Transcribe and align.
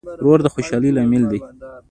ورور 0.23 0.39
د 0.43 0.47
خوشحالۍ 0.53 0.89
لامل 0.95 1.23
دی. 1.31 1.39